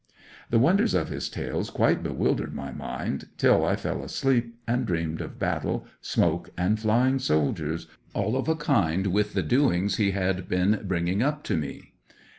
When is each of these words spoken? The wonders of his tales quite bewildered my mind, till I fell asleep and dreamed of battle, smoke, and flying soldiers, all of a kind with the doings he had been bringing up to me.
The 0.49 0.57
wonders 0.57 0.95
of 0.95 1.09
his 1.09 1.29
tales 1.29 1.69
quite 1.69 2.01
bewildered 2.01 2.55
my 2.55 2.71
mind, 2.71 3.27
till 3.37 3.63
I 3.63 3.75
fell 3.75 4.01
asleep 4.03 4.55
and 4.67 4.83
dreamed 4.83 5.21
of 5.21 5.37
battle, 5.37 5.85
smoke, 6.01 6.49
and 6.57 6.79
flying 6.79 7.19
soldiers, 7.19 7.85
all 8.15 8.35
of 8.35 8.47
a 8.49 8.55
kind 8.55 9.05
with 9.05 9.33
the 9.33 9.43
doings 9.43 9.97
he 9.97 10.09
had 10.09 10.49
been 10.49 10.85
bringing 10.87 11.21
up 11.21 11.43
to 11.43 11.55
me. 11.55 11.93